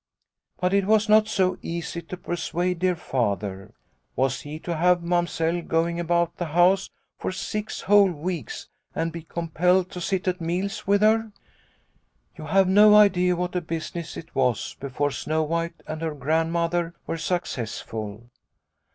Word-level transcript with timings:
"But 0.59 0.73
it 0.73 0.87
was 0.87 1.07
not 1.07 1.27
so 1.27 1.59
easy 1.61 2.01
to 2.01 2.17
persuade 2.17 2.79
dear 2.79 2.95
Father. 2.95 3.75
Was 4.15 4.41
he 4.41 4.57
to 4.61 4.75
have 4.75 5.03
Mamsell 5.03 5.61
going 5.61 5.99
about 5.99 6.37
the 6.37 6.45
house 6.57 6.89
for 7.19 7.31
six 7.31 7.81
whole 7.81 8.11
weeks 8.11 8.67
and 8.95 9.11
be 9.11 9.21
compelled 9.21 9.91
to 9.91 10.01
sit 10.01 10.27
at 10.27 10.41
meals 10.41 10.87
with 10.87 11.01
her?" 11.03 11.31
You 12.35 12.47
have 12.47 12.67
no 12.67 12.95
idea 12.95 13.35
what 13.35 13.55
a 13.55 13.61
business 13.61 14.17
it 14.17 14.33
was 14.33 14.75
before 14.79 15.11
Snow 15.11 15.43
White 15.43 15.83
and 15.85 16.01
her 16.01 16.15
Grandmother 16.15 16.95
were 17.05 17.17
successful. 17.19 18.31